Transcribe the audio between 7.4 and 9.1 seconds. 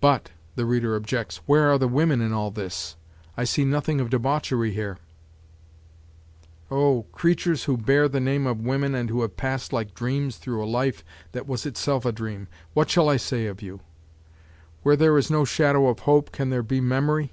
who bear the name of women and